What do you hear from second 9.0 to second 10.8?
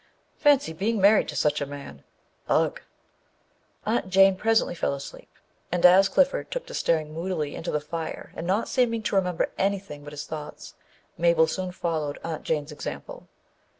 to remember anything but his thoughts,